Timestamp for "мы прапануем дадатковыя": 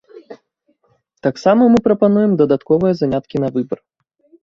1.75-2.93